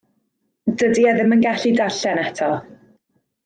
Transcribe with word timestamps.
Dydi 0.83 1.03
e 1.11 1.13
ddim 1.19 1.37
yn 1.37 1.45
gallu 1.47 1.75
darllen 1.83 2.25
eto. 2.27 2.53